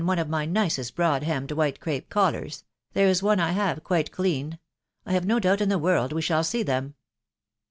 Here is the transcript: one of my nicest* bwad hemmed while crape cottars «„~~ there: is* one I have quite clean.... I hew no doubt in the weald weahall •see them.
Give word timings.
one 0.03 0.17
of 0.17 0.27
my 0.27 0.47
nicest* 0.47 0.95
bwad 0.95 1.21
hemmed 1.21 1.51
while 1.51 1.71
crape 1.73 2.09
cottars 2.09 2.63
«„~~ 2.83 2.93
there: 2.93 3.05
is* 3.07 3.21
one 3.21 3.39
I 3.39 3.51
have 3.51 3.83
quite 3.83 4.11
clean.... 4.11 4.57
I 5.05 5.11
hew 5.13 5.21
no 5.21 5.37
doubt 5.39 5.61
in 5.61 5.69
the 5.69 5.77
weald 5.77 6.11
weahall 6.11 6.39
•see 6.39 6.65
them. 6.65 6.95